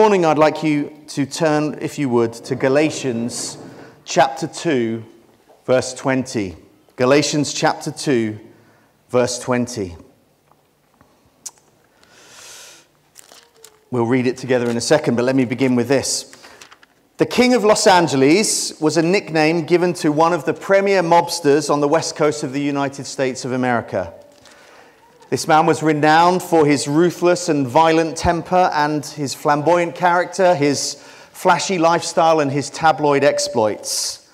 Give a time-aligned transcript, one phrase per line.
[0.00, 3.58] morning, I'd like you to turn, if you would, to Galatians
[4.06, 5.04] chapter 2,
[5.66, 6.56] verse 20.
[6.96, 8.40] Galatians chapter 2,
[9.10, 9.94] verse 20.
[13.90, 16.34] We'll read it together in a second, but let me begin with this.
[17.18, 21.68] The King of Los Angeles was a nickname given to one of the premier mobsters
[21.68, 24.14] on the west coast of the United States of America.
[25.30, 30.94] This man was renowned for his ruthless and violent temper and his flamboyant character, his
[31.30, 34.28] flashy lifestyle, and his tabloid exploits.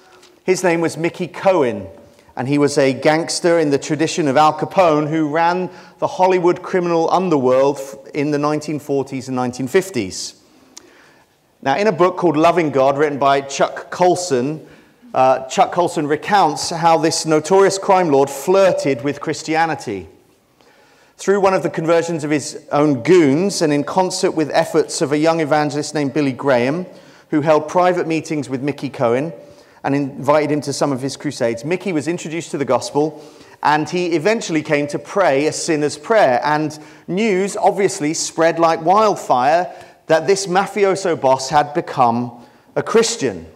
[0.44, 1.86] His name was Mickey Cohen,
[2.34, 6.62] and he was a gangster in the tradition of Al Capone who ran the Hollywood
[6.62, 7.78] criminal underworld
[8.14, 10.36] in the 1940s and 1950s.
[11.60, 14.66] Now, in a book called Loving God, written by Chuck Colson,
[15.12, 20.08] uh, Chuck Colson recounts how this notorious crime lord flirted with Christianity.
[21.18, 25.12] Through one of the conversions of his own goons, and in concert with efforts of
[25.12, 26.84] a young evangelist named Billy Graham,
[27.30, 29.32] who held private meetings with Mickey Cohen
[29.82, 33.24] and invited him to some of his crusades, Mickey was introduced to the gospel
[33.62, 36.40] and he eventually came to pray a sinner's prayer.
[36.44, 39.72] And news obviously spread like wildfire
[40.06, 42.44] that this mafioso boss had become
[42.76, 43.46] a Christian.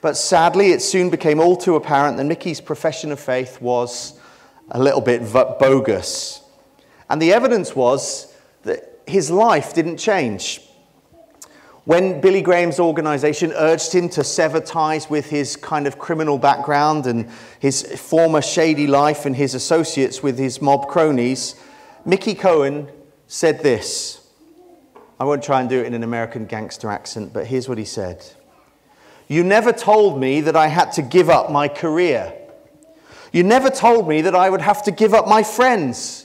[0.00, 4.18] But sadly, it soon became all too apparent that Mickey's profession of faith was
[4.70, 6.43] a little bit bogus.
[7.08, 10.60] And the evidence was that his life didn't change.
[11.84, 17.06] When Billy Graham's organization urged him to sever ties with his kind of criminal background
[17.06, 17.28] and
[17.60, 21.56] his former shady life and his associates with his mob cronies,
[22.06, 22.88] Mickey Cohen
[23.26, 24.26] said this.
[25.20, 27.84] I won't try and do it in an American gangster accent, but here's what he
[27.84, 28.24] said
[29.28, 32.32] You never told me that I had to give up my career.
[33.30, 36.23] You never told me that I would have to give up my friends.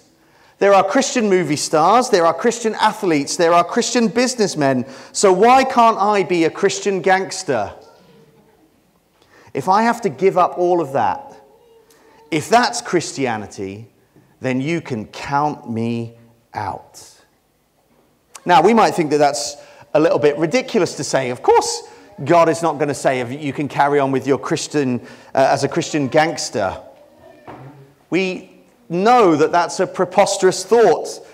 [0.59, 4.85] There are Christian movie stars, there are Christian athletes, there are Christian businessmen.
[5.13, 7.73] So why can't I be a Christian gangster?
[9.53, 11.41] If I have to give up all of that,
[12.30, 13.87] if that's Christianity,
[14.42, 16.17] then you can count me
[16.53, 17.02] out.
[18.45, 19.55] Now, we might think that that's
[19.93, 21.30] a little bit ridiculous to say.
[21.30, 21.83] Of course,
[22.23, 24.99] God is not going to say you can carry on with your Christian
[25.33, 26.81] uh, as a Christian gangster.
[28.09, 28.58] We
[28.89, 31.26] know that that's a preposterous thought.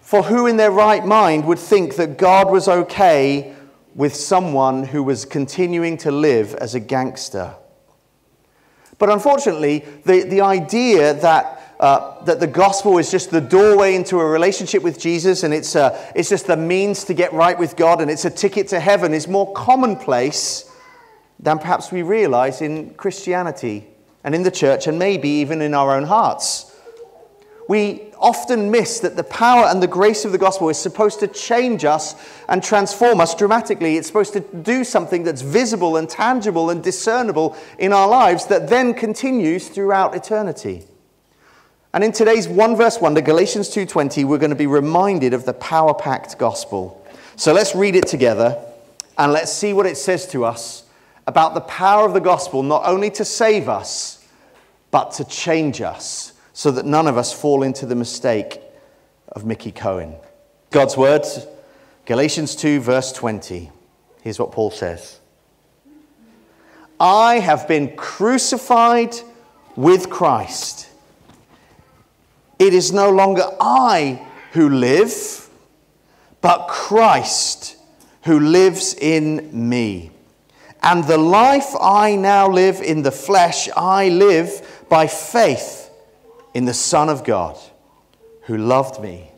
[0.00, 3.54] For who in their right mind would think that God was okay
[3.94, 7.54] with someone who was continuing to live as a gangster?
[8.98, 14.20] But unfortunately, the, the idea that, uh, that the gospel is just the doorway into
[14.20, 17.76] a relationship with Jesus and it's, uh, it's just the means to get right with
[17.76, 20.70] God and it's a ticket to heaven is more commonplace
[21.40, 23.88] than perhaps we realize in Christianity
[24.22, 26.71] and in the church and maybe even in our own hearts
[27.68, 31.28] we often miss that the power and the grace of the gospel is supposed to
[31.28, 32.14] change us
[32.48, 33.96] and transform us dramatically.
[33.96, 38.68] It's supposed to do something that's visible and tangible and discernible in our lives that
[38.68, 40.84] then continues throughout eternity.
[41.94, 45.52] And in today's one verse wonder, Galatians 2:20, we're going to be reminded of the
[45.54, 47.04] power-packed gospel.
[47.36, 48.58] So let's read it together
[49.18, 50.84] and let's see what it says to us
[51.26, 54.26] about the power of the gospel not only to save us
[54.90, 58.60] but to change us so that none of us fall into the mistake
[59.28, 60.14] of Mickey Cohen.
[60.70, 61.24] God's word,
[62.04, 63.70] Galatians 2, verse 20.
[64.22, 65.20] Here's what Paul says
[67.00, 69.14] I have been crucified
[69.76, 70.88] with Christ.
[72.58, 75.48] It is no longer I who live,
[76.40, 77.76] but Christ
[78.24, 80.10] who lives in me.
[80.82, 85.81] And the life I now live in the flesh, I live by faith
[86.54, 87.58] in the Son of God
[88.42, 89.30] who loved me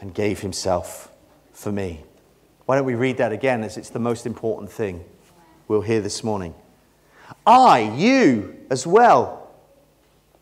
[0.00, 1.10] and gave himself
[1.52, 2.02] for me.
[2.66, 5.04] Why don't we read that again as it's the most important thing
[5.68, 6.54] we'll hear this morning?
[7.46, 9.50] I, you as well,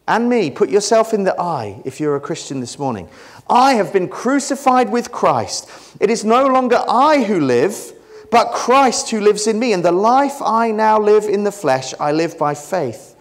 [0.08, 3.08] and me, put yourself in the I if you're a Christian this morning.
[3.48, 5.70] I have been crucified with Christ.
[6.00, 7.92] It is no longer I who live,
[8.30, 9.72] but Christ who lives in me.
[9.72, 13.14] And the life I now live in the flesh, I live by faith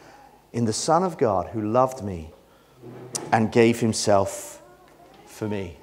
[0.51, 2.31] in the Son of God who loved me
[3.31, 4.61] and gave himself
[5.25, 5.77] for me.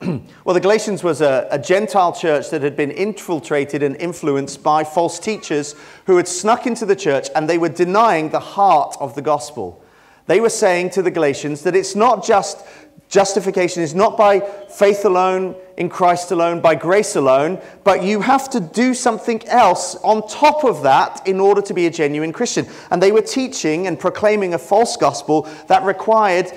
[0.44, 4.84] well, the Galatians was a, a, Gentile church that had been infiltrated and influenced by
[4.84, 5.74] false teachers
[6.06, 9.82] who had snuck into the church and they were denying the heart of the gospel.
[10.26, 12.66] They were saying to the Galatians that it's not just
[13.08, 18.48] justification is not by faith alone, in Christ alone, by grace alone, but you have
[18.50, 22.66] to do something else on top of that in order to be a genuine Christian.
[22.90, 26.52] And they were teaching and proclaiming a false gospel that required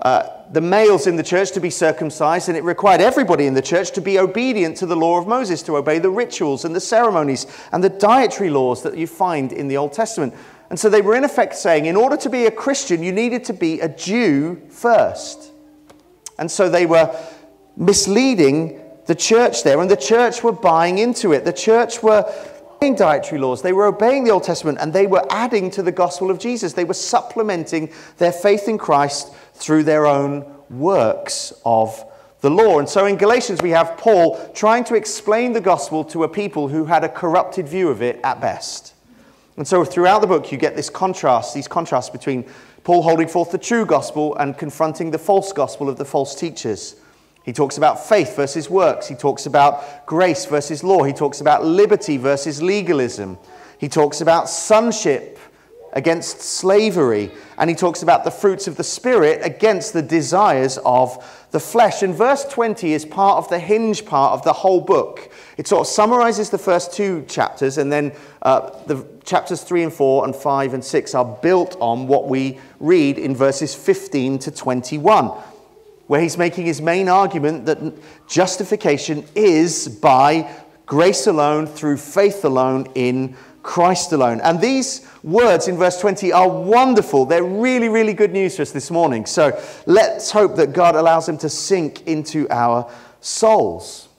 [0.00, 3.62] uh, the males in the church to be circumcised, and it required everybody in the
[3.62, 6.80] church to be obedient to the law of Moses, to obey the rituals and the
[6.80, 10.34] ceremonies and the dietary laws that you find in the Old Testament.
[10.70, 13.44] And so they were in effect saying, in order to be a Christian, you needed
[13.44, 15.52] to be a Jew first.
[16.38, 17.14] And so they were
[17.76, 21.44] misleading the church there, and the church were buying into it.
[21.44, 22.24] The church were
[22.76, 25.92] obeying dietary laws, they were obeying the Old Testament, and they were adding to the
[25.92, 26.72] gospel of Jesus.
[26.72, 32.04] They were supplementing their faith in Christ through their own works of
[32.40, 32.78] the law.
[32.78, 36.68] And so in Galatians, we have Paul trying to explain the gospel to a people
[36.68, 38.94] who had a corrupted view of it at best.
[39.56, 42.44] And so throughout the book, you get this contrast, these contrasts between
[42.84, 46.96] Paul holding forth the true gospel and confronting the false gospel of the false teachers.
[47.44, 49.08] He talks about faith versus works.
[49.08, 51.02] He talks about grace versus law.
[51.02, 53.38] He talks about liberty versus legalism.
[53.78, 55.38] He talks about sonship
[55.92, 57.30] against slavery.
[57.58, 62.02] And he talks about the fruits of the Spirit against the desires of the flesh.
[62.02, 65.30] And verse 20 is part of the hinge part of the whole book.
[65.56, 69.92] It sort of summarizes the first two chapters, and then uh, the chapters 3 and
[69.92, 74.50] 4 and 5 and 6 are built on what we read in verses 15 to
[74.50, 75.30] 21
[76.12, 77.78] where he's making his main argument that
[78.28, 80.46] justification is by
[80.84, 84.38] grace alone, through faith alone, in Christ alone.
[84.42, 87.24] And these words in verse 20 are wonderful.
[87.24, 89.24] They're really, really good news for us this morning.
[89.24, 92.92] So let's hope that God allows them to sink into our
[93.22, 94.10] souls.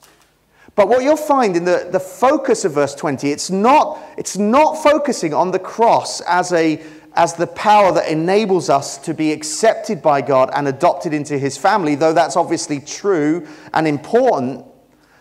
[0.74, 4.82] But what you'll find in the, the focus of verse 20, it's not, it's not
[4.82, 6.82] focusing on the cross as a
[7.16, 11.56] as the power that enables us to be accepted by God and adopted into his
[11.56, 14.66] family, though that's obviously true and important,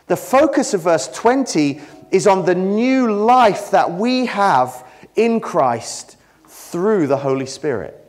[0.07, 1.81] the focus of verse 20
[2.11, 4.85] is on the new life that we have
[5.15, 6.17] in Christ
[6.47, 8.02] through the Holy Spirit.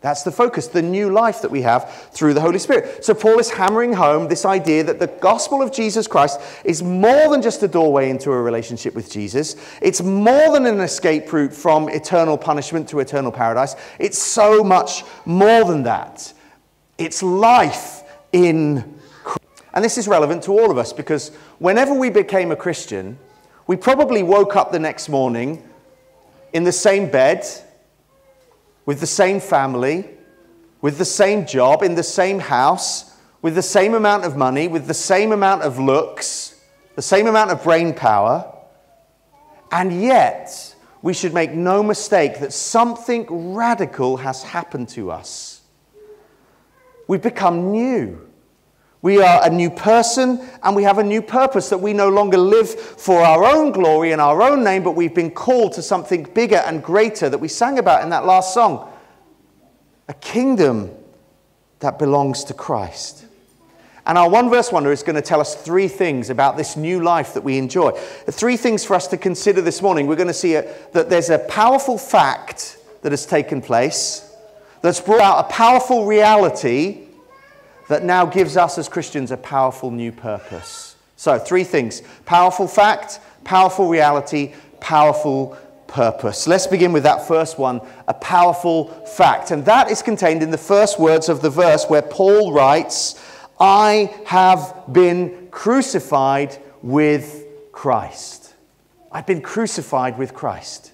[0.00, 3.04] That's the focus, the new life that we have through the Holy Spirit.
[3.04, 7.28] So, Paul is hammering home this idea that the gospel of Jesus Christ is more
[7.28, 9.56] than just a doorway into a relationship with Jesus.
[9.82, 13.76] It's more than an escape route from eternal punishment to eternal paradise.
[13.98, 16.32] It's so much more than that.
[16.96, 19.64] It's life in Christ.
[19.74, 23.18] And this is relevant to all of us because whenever we became a Christian,
[23.66, 25.62] we probably woke up the next morning
[26.54, 27.46] in the same bed
[28.90, 30.04] with the same family,
[30.80, 34.88] with the same job, in the same house, with the same amount of money, with
[34.88, 36.60] the same amount of looks,
[36.96, 38.52] the same amount of brain power.
[39.70, 45.60] And yet, we should make no mistake that something radical has happened to us.
[47.06, 48.28] We've become new.
[49.02, 52.36] We are a new person and we have a new purpose that we no longer
[52.36, 56.24] live for our own glory and our own name, but we've been called to something
[56.34, 58.90] bigger and greater that we sang about in that last song
[60.08, 60.90] a kingdom
[61.78, 63.24] that belongs to Christ.
[64.04, 67.00] And our one verse wonder is going to tell us three things about this new
[67.00, 67.92] life that we enjoy.
[67.92, 70.08] Three things for us to consider this morning.
[70.08, 74.34] We're going to see a, that there's a powerful fact that has taken place
[74.82, 77.06] that's brought out a powerful reality
[77.90, 80.94] that now gives us as Christians a powerful new purpose.
[81.16, 85.58] So, three things powerful fact, powerful reality, powerful
[85.88, 86.46] purpose.
[86.46, 89.50] Let's begin with that first one a powerful fact.
[89.50, 93.20] And that is contained in the first words of the verse where Paul writes,
[93.58, 98.54] I have been crucified with Christ.
[99.10, 100.92] I've been crucified with Christ.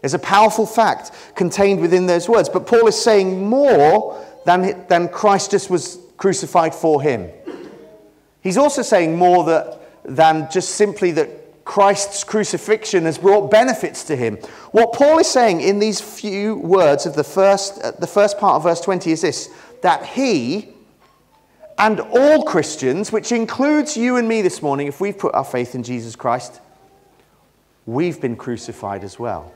[0.00, 2.48] There's a powerful fact contained within those words.
[2.48, 7.30] But Paul is saying more than, than Christ just was crucified for him.
[8.40, 14.16] He's also saying more that, than just simply that Christ's crucifixion has brought benefits to
[14.16, 14.36] him.
[14.72, 18.56] What Paul is saying in these few words of the first, uh, the first part
[18.56, 19.48] of verse 20 is this
[19.82, 20.68] that he
[21.78, 25.74] and all Christians, which includes you and me this morning, if we've put our faith
[25.74, 26.60] in Jesus Christ,
[27.86, 29.52] we've been crucified as well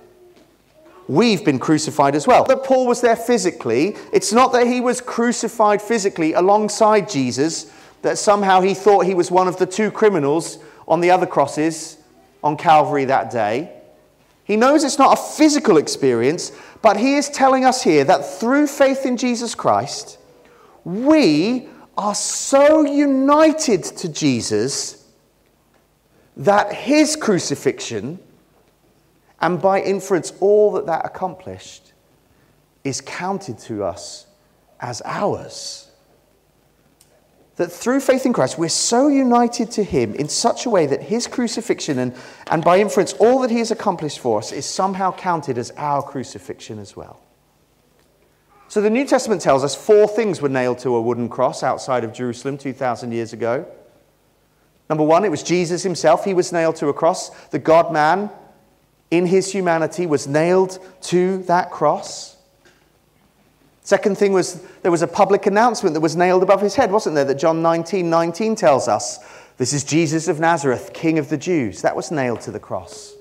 [1.09, 2.45] we've been crucified as well.
[2.45, 7.73] That Paul was there physically, it's not that he was crucified physically alongside Jesus,
[8.03, 11.99] that somehow he thought he was one of the two criminals on the other crosses
[12.43, 13.73] on Calvary that day.
[14.45, 18.69] He knows it's not a physical experience, but he is telling us here that through
[18.69, 20.19] faith in Jesus Christ,
[20.85, 25.05] we are so united to Jesus
[26.37, 28.21] that his crucifixion
[29.41, 31.93] and by inference, all that that accomplished
[32.85, 34.27] is counted to us
[34.81, 35.91] as ours.
[37.57, 41.03] That through faith in Christ, we're so united to Him in such a way that
[41.03, 42.15] His crucifixion and,
[42.51, 46.03] and by inference, all that He has accomplished for us is somehow counted as our
[46.03, 47.21] crucifixion as well.
[48.69, 52.05] So the New Testament tells us four things were nailed to a wooden cross outside
[52.05, 53.67] of Jerusalem 2,000 years ago.
[54.89, 56.25] Number one, it was Jesus himself.
[56.25, 57.31] He was nailed to a cross.
[57.49, 58.31] The God man,
[59.11, 62.37] in his humanity, was nailed to that cross.
[63.83, 67.15] Second thing was there was a public announcement that was nailed above his head, wasn't
[67.15, 67.25] there?
[67.25, 69.19] That John 19 19 tells us.
[69.59, 71.83] This is Jesus of Nazareth, King of the Jews.
[71.83, 73.15] That was nailed to the cross.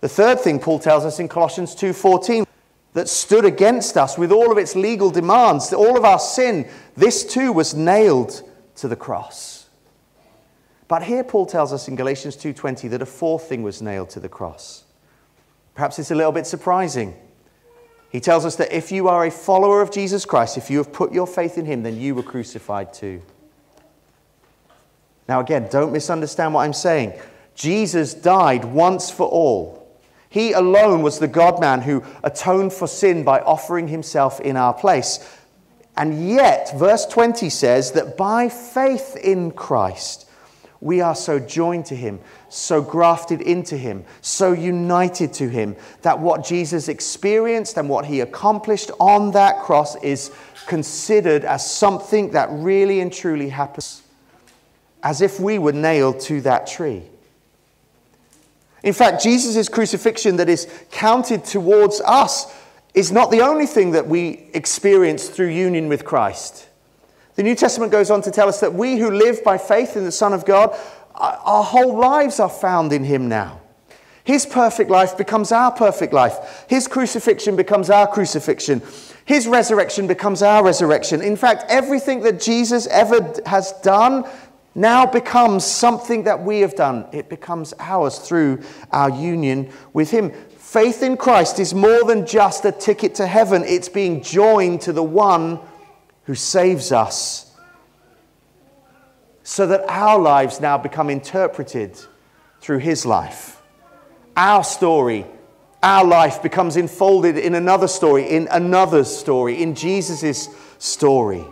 [0.00, 2.44] The third thing Paul tells us in Colossians 2:14
[2.94, 7.24] that stood against us with all of its legal demands, all of our sin, this
[7.24, 8.42] too was nailed
[8.76, 9.51] to the cross.
[10.92, 14.20] But here Paul tells us in Galatians 2:20 that a fourth thing was nailed to
[14.20, 14.84] the cross.
[15.74, 17.14] Perhaps it's a little bit surprising.
[18.10, 20.92] He tells us that if you are a follower of Jesus Christ, if you have
[20.92, 23.22] put your faith in him, then you were crucified too.
[25.26, 27.14] Now, again, don't misunderstand what I'm saying.
[27.54, 29.88] Jesus died once for all.
[30.28, 34.74] He alone was the God man who atoned for sin by offering himself in our
[34.74, 35.26] place.
[35.96, 40.26] And yet, verse 20 says that by faith in Christ,
[40.82, 46.18] we are so joined to him, so grafted into him, so united to him, that
[46.18, 50.32] what Jesus experienced and what he accomplished on that cross is
[50.66, 54.02] considered as something that really and truly happens,
[55.04, 57.04] as if we were nailed to that tree.
[58.82, 62.52] In fact, Jesus' crucifixion that is counted towards us
[62.92, 66.66] is not the only thing that we experience through union with Christ.
[67.34, 70.04] The New Testament goes on to tell us that we who live by faith in
[70.04, 70.76] the Son of God,
[71.14, 73.60] uh, our whole lives are found in Him now.
[74.24, 76.64] His perfect life becomes our perfect life.
[76.68, 78.82] His crucifixion becomes our crucifixion.
[79.24, 81.22] His resurrection becomes our resurrection.
[81.22, 84.24] In fact, everything that Jesus ever has done
[84.74, 87.06] now becomes something that we have done.
[87.12, 90.32] It becomes ours through our union with Him.
[90.58, 94.92] Faith in Christ is more than just a ticket to heaven, it's being joined to
[94.92, 95.58] the one
[96.24, 97.54] who saves us.
[99.42, 101.98] So that our lives now become interpreted
[102.60, 103.60] through His life.
[104.36, 105.26] Our story,
[105.82, 110.48] our life becomes enfolded in another story, in another's story, in Jesus'
[110.78, 111.44] story.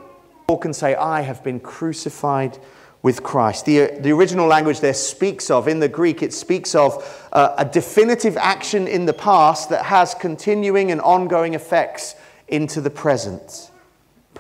[0.47, 2.59] Paul can say, I have been crucified
[3.03, 3.65] with Christ.
[3.65, 7.65] The, the original language there speaks of, in the Greek, it speaks of uh, a
[7.65, 12.15] definitive action in the past that has continuing and ongoing effects
[12.49, 13.70] into the present,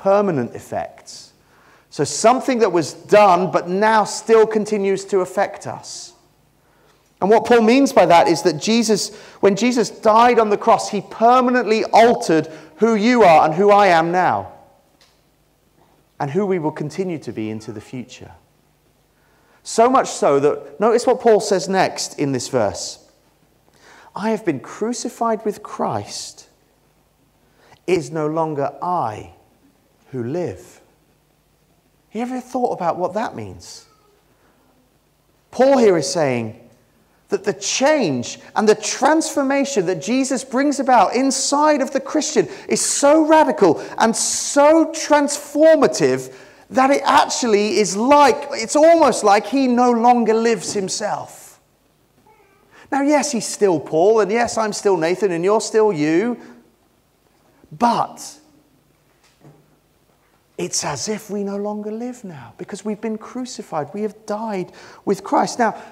[0.02, 1.32] permanent effects.
[1.90, 6.12] So something that was done but now still continues to affect us.
[7.20, 10.90] And what Paul means by that is that Jesus, when Jesus died on the cross,
[10.90, 14.52] he permanently altered who you are and who I am now,
[16.18, 18.32] and who we will continue to be into the future.
[19.62, 23.06] So much so that, notice what Paul says next in this verse
[24.16, 26.48] I have been crucified with Christ.
[27.86, 29.34] It is no longer I
[30.10, 30.80] who live.
[32.12, 33.86] You ever thought about what that means?
[35.50, 36.68] Paul here is saying
[37.28, 42.84] that the change and the transformation that Jesus brings about inside of the Christian is
[42.84, 46.34] so radical and so transformative
[46.70, 51.60] that it actually is like, it's almost like he no longer lives himself.
[52.90, 56.40] Now, yes, he's still Paul, and yes, I'm still Nathan, and you're still you,
[57.70, 58.39] but
[60.60, 63.88] it's as if we no longer live now because we've been crucified.
[63.94, 64.72] We have died
[65.06, 65.58] with Christ.
[65.58, 65.82] Now,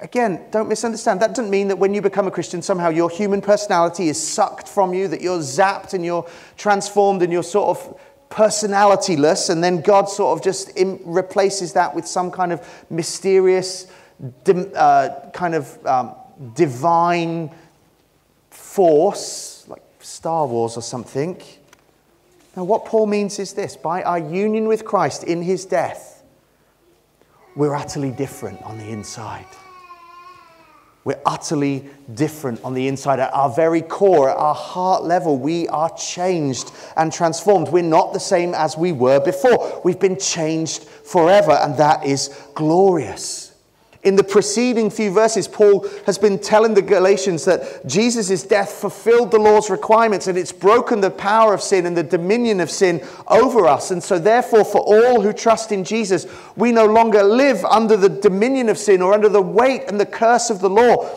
[0.00, 1.22] again, don't misunderstand.
[1.22, 4.68] That doesn't mean that when you become a Christian, somehow your human personality is sucked
[4.68, 6.28] from you, that you're zapped and you're
[6.58, 10.72] transformed and you're sort of personalityless, and then God sort of just
[11.06, 13.86] replaces that with some kind of mysterious,
[14.76, 16.14] uh, kind of um,
[16.54, 17.50] divine
[18.50, 21.40] force, like Star Wars or something.
[22.56, 26.22] Now, what Paul means is this by our union with Christ in his death,
[27.56, 29.46] we're utterly different on the inside.
[31.04, 33.18] We're utterly different on the inside.
[33.18, 37.68] At our very core, at our heart level, we are changed and transformed.
[37.68, 39.80] We're not the same as we were before.
[39.84, 43.51] We've been changed forever, and that is glorious.
[44.02, 49.30] In the preceding few verses, Paul has been telling the Galatians that Jesus' death fulfilled
[49.30, 53.00] the law's requirements and it's broken the power of sin and the dominion of sin
[53.28, 53.92] over us.
[53.92, 58.08] And so, therefore, for all who trust in Jesus, we no longer live under the
[58.08, 61.08] dominion of sin or under the weight and the curse of the law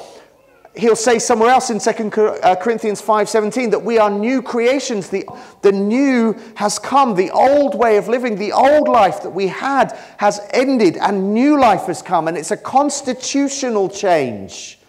[0.77, 5.09] he'll say somewhere else in 2 uh, Corinthians 5:17 that we are new creations.
[5.09, 5.25] The,
[5.61, 7.15] the new has come.
[7.15, 11.59] The old way of living, the old life that we had has ended, and new
[11.59, 12.27] life has come.
[12.27, 14.79] And it's a constitutional change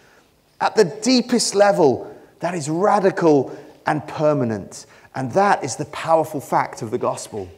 [0.59, 4.85] at the deepest level that is radical and permanent.
[5.15, 7.49] And that is the powerful fact of the gospel.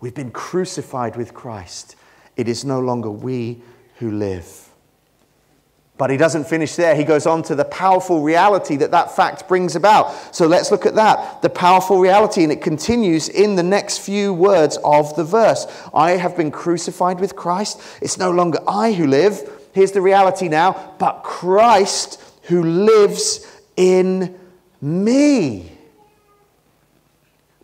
[0.00, 1.96] We've been crucified with Christ.
[2.36, 3.60] It is no longer we
[3.96, 4.67] who live.
[5.98, 6.94] But he doesn't finish there.
[6.94, 10.34] He goes on to the powerful reality that that fact brings about.
[10.34, 11.42] So let's look at that.
[11.42, 12.44] The powerful reality.
[12.44, 17.18] And it continues in the next few words of the verse I have been crucified
[17.18, 17.80] with Christ.
[18.00, 19.50] It's no longer I who live.
[19.72, 23.44] Here's the reality now, but Christ who lives
[23.76, 24.38] in
[24.80, 25.72] me.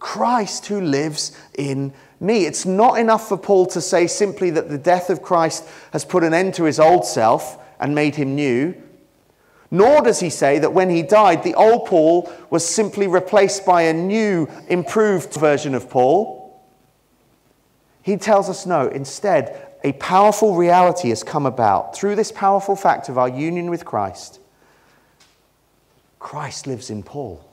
[0.01, 2.47] Christ who lives in me.
[2.47, 6.25] It's not enough for Paul to say simply that the death of Christ has put
[6.25, 8.75] an end to his old self and made him new.
[9.71, 13.83] Nor does he say that when he died, the old Paul was simply replaced by
[13.83, 16.65] a new, improved version of Paul.
[18.01, 23.11] He tells us no, instead, a powerful reality has come about through this powerful fact
[23.11, 24.41] of our union with Christ.
[26.19, 27.47] Christ lives in Paul.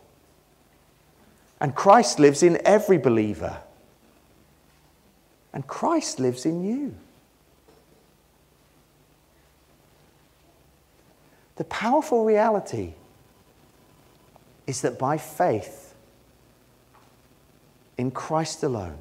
[1.60, 3.58] And Christ lives in every believer.
[5.52, 6.96] And Christ lives in you.
[11.62, 12.96] The powerful reality
[14.66, 15.94] is that by faith
[18.00, 18.98] in Christ alone,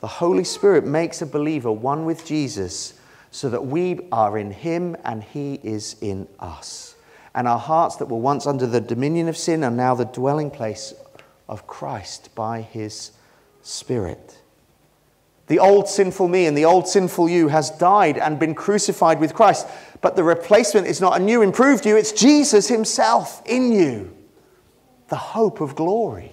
[0.00, 2.98] the Holy Spirit makes a believer one with Jesus
[3.30, 6.94] so that we are in Him and He is in us.
[7.34, 10.50] And our hearts that were once under the dominion of sin are now the dwelling
[10.50, 10.94] place
[11.50, 13.10] of Christ by His
[13.60, 14.38] Spirit.
[15.52, 19.34] The old sinful me and the old sinful you has died and been crucified with
[19.34, 19.66] Christ.
[20.00, 24.16] But the replacement is not a new, improved you, it's Jesus Himself in you,
[25.08, 26.32] the hope of glory.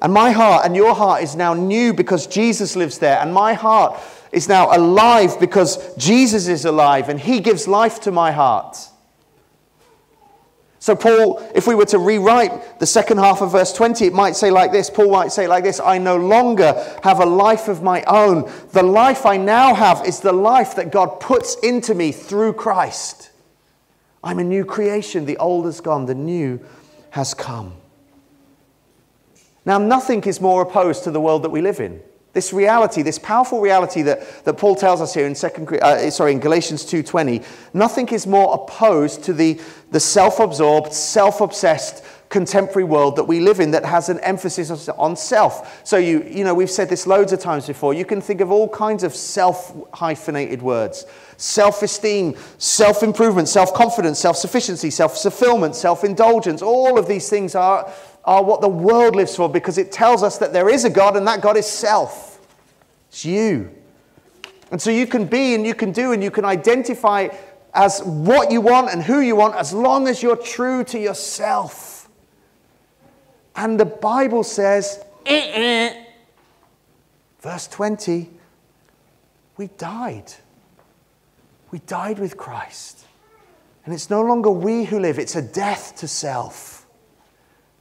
[0.00, 3.18] And my heart and your heart is now new because Jesus lives there.
[3.18, 4.00] And my heart
[4.30, 8.78] is now alive because Jesus is alive and He gives life to my heart.
[10.82, 14.34] So, Paul, if we were to rewrite the second half of verse 20, it might
[14.34, 16.72] say like this Paul might say like this I no longer
[17.04, 18.50] have a life of my own.
[18.72, 23.30] The life I now have is the life that God puts into me through Christ.
[24.24, 25.26] I'm a new creation.
[25.26, 26.64] The old is gone, the new
[27.10, 27.74] has come.
[29.66, 32.00] Now, nothing is more opposed to the world that we live in.
[32.32, 36.32] This reality, this powerful reality that, that Paul tells us here in, second, uh, sorry,
[36.32, 43.24] in Galatians 2.20, nothing is more opposed to the, the self-absorbed, self-obsessed contemporary world that
[43.24, 45.84] we live in that has an emphasis on self.
[45.84, 47.92] So you, you know, we've said this loads of times before.
[47.92, 51.06] You can think of all kinds of self-hyphenated words.
[51.36, 56.62] Self-esteem, self-improvement, self-confidence, self-sufficiency, self-fulfillment, self-indulgence.
[56.62, 57.92] All of these things are
[58.30, 61.16] are what the world lives for because it tells us that there is a God
[61.16, 62.38] and that God is self.
[63.08, 63.72] It's you.
[64.70, 67.26] And so you can be and you can do and you can identify
[67.74, 72.08] as what you want and who you want as long as you're true to yourself.
[73.56, 75.96] And the Bible says, verse
[77.66, 78.30] 20,
[79.56, 80.32] we died.
[81.72, 83.04] We died with Christ.
[83.84, 86.79] And it's no longer we who live, it's a death to self.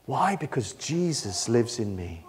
[0.10, 0.38] Why?
[0.38, 2.26] Because Jesus lives in me.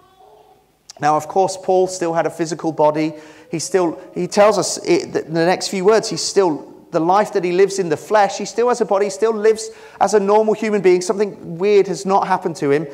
[1.00, 3.14] Now, of course, Paul still had a physical body.
[3.50, 7.42] He still, he tells us in the next few words, he's still, the life that
[7.42, 10.20] he lives in the flesh, he still has a body, he still lives as a
[10.20, 11.00] normal human being.
[11.00, 12.86] Something weird has not happened to him.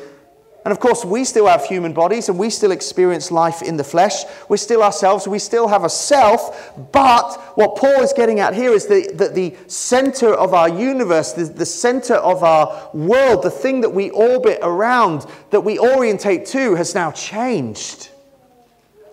[0.67, 3.85] And of course, we still have human bodies and we still experience life in the
[3.85, 4.25] flesh.
[4.49, 5.25] We're still ourselves.
[5.25, 6.73] We still have a self.
[6.91, 11.31] But what Paul is getting at here is that the, the center of our universe,
[11.31, 16.45] the, the center of our world, the thing that we orbit around, that we orientate
[16.47, 18.09] to, has now changed.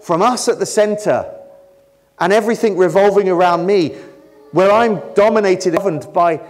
[0.02, 1.32] From us at the center
[2.18, 3.90] and everything revolving around me,
[4.50, 6.40] where I'm dominated, governed by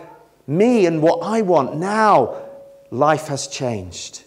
[0.47, 2.43] me and what I want, now
[2.91, 4.24] life has changed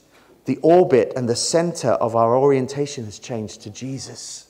[0.48, 4.50] the orbit and the center of our orientation has changed to Jesus.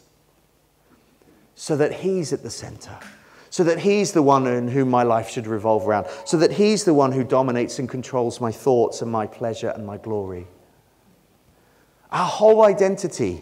[1.55, 2.95] So that He's at the center.
[3.49, 6.05] So that He's the one in whom my life should revolve around.
[6.23, 9.87] So that He's the one who dominates and controls my thoughts and my pleasure and
[9.87, 10.45] my glory.
[12.11, 13.41] Our whole identity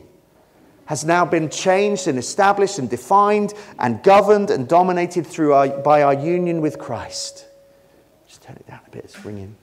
[0.86, 6.04] has now been changed and established and defined and governed and dominated through our, by
[6.04, 7.48] our union with Christ.
[8.26, 9.58] Just turn it down a bit, it's ringing.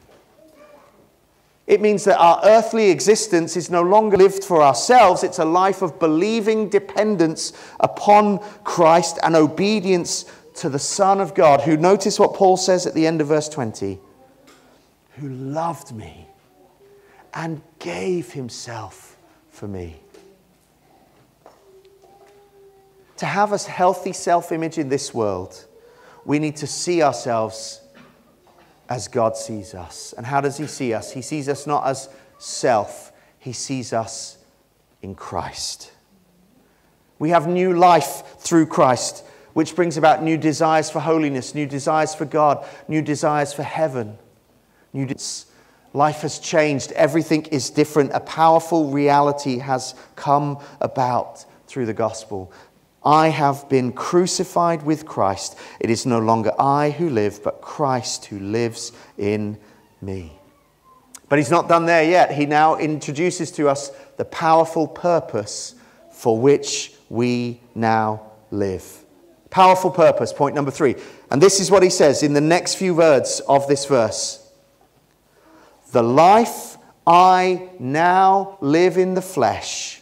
[1.72, 5.24] It means that our earthly existence is no longer lived for ourselves.
[5.24, 11.62] It's a life of believing dependence upon Christ and obedience to the Son of God,
[11.62, 13.98] who, notice what Paul says at the end of verse 20,
[15.12, 16.26] who loved me
[17.32, 19.16] and gave himself
[19.48, 19.96] for me.
[23.16, 25.64] To have a healthy self image in this world,
[26.26, 27.80] we need to see ourselves
[28.92, 30.12] as God sees us.
[30.18, 31.12] And how does He see us?
[31.12, 34.37] He sees us not as self, he sees us
[35.00, 35.90] in Christ.
[37.18, 39.24] We have new life through Christ,
[39.55, 44.18] which brings about new desires for holiness, new desires for God, new desires for heaven.
[44.92, 45.16] New de-
[45.94, 46.92] Life has changed.
[46.92, 48.12] Everything is different.
[48.12, 52.52] A powerful reality has come about through the gospel.
[53.05, 55.59] I have been crucified with Christ.
[55.81, 59.59] It is no longer I who live, but Christ who lives in
[60.01, 60.33] me.
[61.29, 62.33] But he's not done there yet.
[62.33, 65.75] He now introduces to us the powerful purpose
[66.12, 69.05] for which we now live.
[69.49, 70.95] Powerful purpose, point number three.
[71.31, 74.47] And this is what he says in the next few words of this verse
[75.93, 80.02] The life I now live in the flesh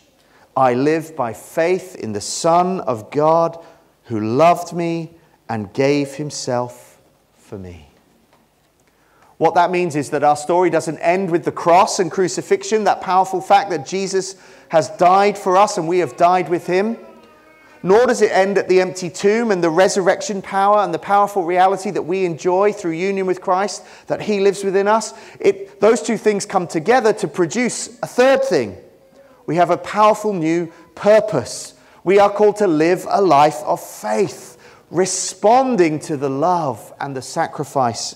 [0.56, 3.64] I live by faith in the Son of God
[4.04, 5.10] who loved me
[5.48, 7.00] and gave himself
[7.34, 7.88] for me.
[9.38, 13.00] What that means is that our story doesn't end with the cross and crucifixion, that
[13.00, 14.36] powerful fact that Jesus
[14.68, 16.98] has died for us and we have died with him.
[17.82, 21.44] Nor does it end at the empty tomb and the resurrection power and the powerful
[21.44, 25.14] reality that we enjoy through union with Christ, that he lives within us.
[25.40, 28.76] It, those two things come together to produce a third thing
[29.50, 31.74] we have a powerful new purpose.
[32.04, 34.56] We are called to live a life of faith,
[34.92, 38.14] responding to the love and the sacrifice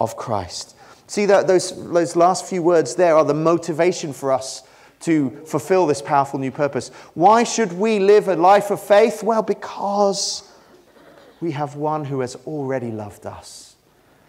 [0.00, 0.74] of Christ.
[1.06, 4.64] See, that those, those last few words there are the motivation for us
[5.02, 6.88] to fulfill this powerful new purpose.
[7.14, 9.22] Why should we live a life of faith?
[9.22, 10.42] Well, because
[11.40, 13.76] we have one who has already loved us.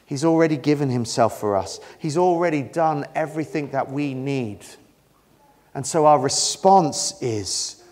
[0.06, 1.80] He's already given himself for us.
[1.98, 4.60] He's already done everything that we need
[5.74, 7.84] and so our response is,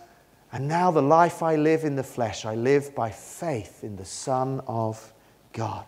[0.52, 4.06] and now the life I live in the flesh, I live by faith in the
[4.06, 5.14] Son of
[5.54, 5.86] God.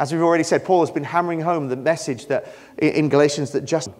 [0.00, 3.64] As we've already said, Paul has been hammering home the message that in Galatians that
[3.64, 3.90] just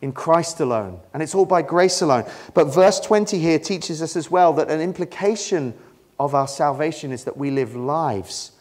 [0.00, 2.24] in Christ alone, and it's all by grace alone.
[2.54, 5.74] But verse 20 here teaches us as well that an implication
[6.20, 8.52] of our salvation is that we live lives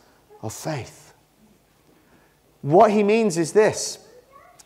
[0.42, 1.14] of faith.
[2.62, 4.00] What he means is this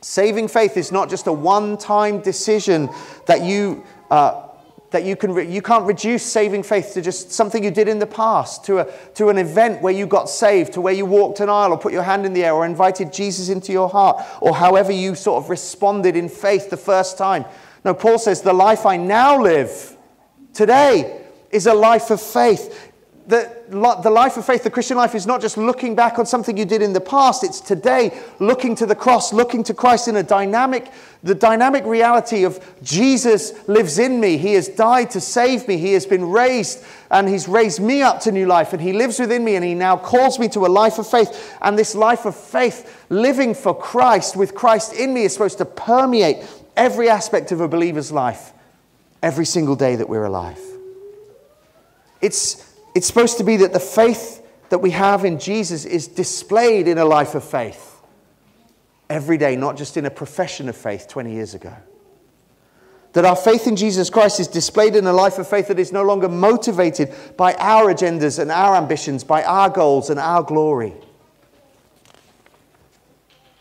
[0.01, 2.89] Saving faith is not just a one time decision
[3.27, 3.83] that you.
[4.09, 4.47] Uh,
[4.91, 7.97] that you, can re- you can't reduce saving faith to just something you did in
[7.97, 11.39] the past, to, a, to an event where you got saved, to where you walked
[11.39, 14.21] an aisle or put your hand in the air or invited Jesus into your heart,
[14.41, 17.45] or however you sort of responded in faith the first time.
[17.85, 19.95] No, Paul says, The life I now live
[20.53, 22.90] today is a life of faith
[23.31, 23.49] the,
[24.03, 26.65] the life of faith, the Christian life, is not just looking back on something you
[26.65, 27.45] did in the past.
[27.45, 30.91] It's today looking to the cross, looking to Christ in a dynamic,
[31.23, 34.35] the dynamic reality of Jesus lives in me.
[34.35, 35.77] He has died to save me.
[35.77, 39.17] He has been raised and He's raised me up to new life and He lives
[39.17, 41.55] within me and He now calls me to a life of faith.
[41.61, 45.65] And this life of faith, living for Christ with Christ in me, is supposed to
[45.65, 48.51] permeate every aspect of a believer's life
[49.23, 50.59] every single day that we're alive.
[52.19, 56.87] It's it's supposed to be that the faith that we have in Jesus is displayed
[56.87, 58.01] in a life of faith
[59.09, 61.75] every day, not just in a profession of faith 20 years ago.
[63.13, 65.91] That our faith in Jesus Christ is displayed in a life of faith that is
[65.91, 70.93] no longer motivated by our agendas and our ambitions, by our goals and our glory.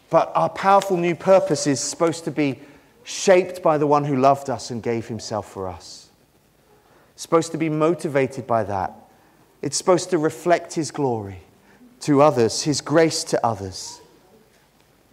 [0.08, 2.60] But our powerful new purpose is supposed to be
[3.02, 6.10] shaped by the one who loved us and gave himself for us.
[7.16, 8.99] Supposed to be motivated by that
[9.62, 11.40] it's supposed to reflect His glory
[12.00, 14.00] to others, His grace to others.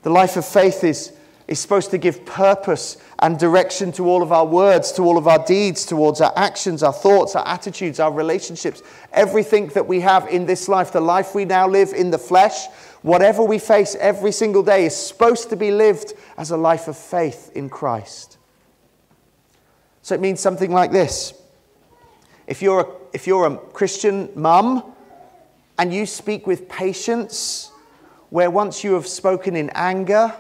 [0.04, 1.12] The life of faith is,
[1.48, 5.28] is supposed to give purpose and direction to all of our words, to all of
[5.28, 10.28] our deeds, towards our actions, our thoughts, our attitudes, our relationships, everything that we have
[10.28, 12.68] in this life, the life we now live in the flesh,
[13.02, 16.98] whatever we face every single day is supposed to be lived as a life of
[16.98, 18.38] faith in Christ.
[20.04, 21.34] So it means something like this
[22.48, 24.84] if you're a, if you're a Christian mum
[25.78, 27.72] and you speak with patience,
[28.30, 30.34] where once you have spoken in anger,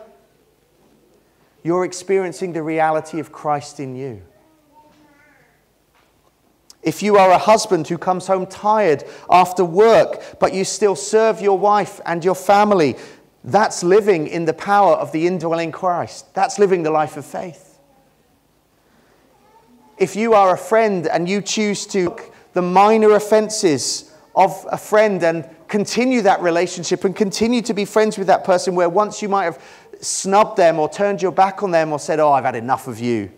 [1.63, 4.21] you're experiencing the reality of Christ in you.
[6.81, 11.41] If you are a husband who comes home tired after work, but you still serve
[11.41, 12.95] your wife and your family,
[13.43, 16.33] that's living in the power of the indwelling Christ.
[16.33, 17.66] That's living the life of faith.
[19.97, 22.15] If you are a friend and you choose to
[22.53, 28.17] the minor offenses of a friend and continue that relationship and continue to be friends
[28.17, 29.61] with that person where once you might have
[29.99, 32.99] snubbed them or turned your back on them or said, Oh, I've had enough of
[32.99, 33.31] you,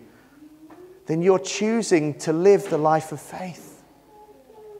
[1.06, 3.82] then you're choosing to live the life of faith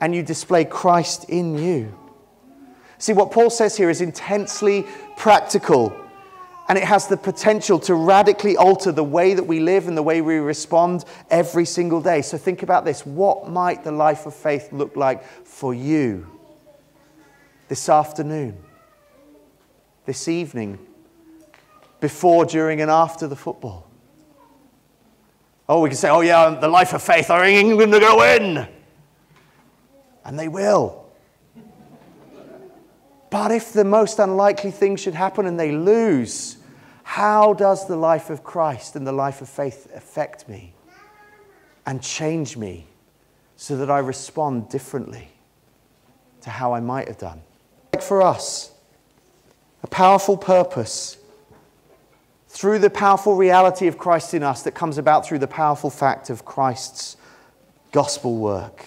[0.01, 1.97] and you display Christ in you.
[2.99, 5.97] See, what Paul says here is intensely practical
[6.71, 10.05] And it has the potential to radically alter the way that we live and the
[10.05, 12.23] way we respond every single day.
[12.23, 13.05] So think about this.
[13.05, 16.29] What might the life of faith look like for you
[17.67, 18.57] this afternoon,
[20.07, 20.79] this evening,
[21.99, 23.91] before, during, and after the football?
[25.69, 28.69] Oh, we can say, oh, yeah, the life of faith, are England going to win.
[30.25, 31.05] And they will.
[33.29, 36.59] But if the most unlikely thing should happen and they lose,
[37.11, 40.73] how does the life of Christ and the life of faith affect me
[41.85, 42.87] and change me
[43.57, 45.29] so that I respond differently
[46.43, 47.41] to how I might have done?
[47.93, 48.71] Like for us,
[49.83, 51.19] a powerful purpose
[52.47, 56.31] through the powerful reality of Christ in us that comes about through the powerful fact
[56.31, 57.17] of Christ's
[57.91, 58.87] gospel work.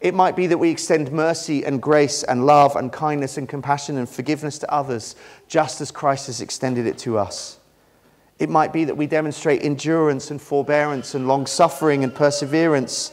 [0.00, 3.96] It might be that we extend mercy and grace and love and kindness and compassion
[3.96, 5.16] and forgiveness to others
[5.48, 7.58] just as Christ has extended it to us.
[8.38, 13.12] It might be that we demonstrate endurance and forbearance and long suffering and perseverance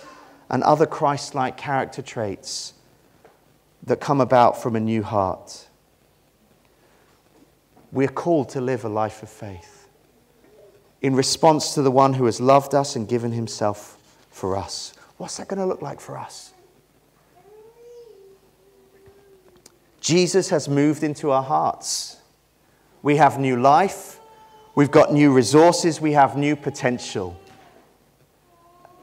[0.51, 2.73] and other Christ like character traits
[3.83, 5.67] that come about from a new heart.
[7.91, 9.87] We're called to live a life of faith
[11.01, 13.97] in response to the one who has loved us and given himself
[14.29, 14.93] for us.
[15.17, 16.54] What's that going to look like for us?
[20.05, 22.17] Jesus has moved into our hearts.
[23.01, 24.19] We have new life,
[24.75, 27.35] we've got new resources, we have new potential.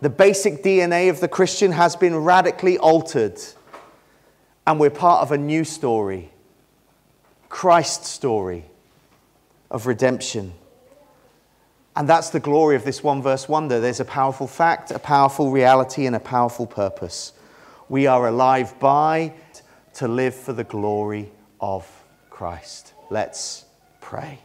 [0.01, 3.41] The basic DNA of the Christian has been radically altered,
[4.65, 6.31] and we're part of a new story
[7.49, 8.65] Christ's story
[9.73, 10.53] of redemption.
[11.97, 13.81] And that's the glory of this one verse wonder.
[13.81, 17.33] There's a powerful fact, a powerful reality, and a powerful purpose.
[17.89, 19.35] We are alive by
[19.95, 21.87] to live for the glory of
[22.31, 22.95] Christ.
[23.11, 23.65] Let's
[24.01, 24.39] pray.